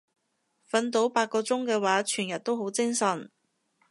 [0.71, 3.29] 瞓到八個鐘嘅話全日都好精神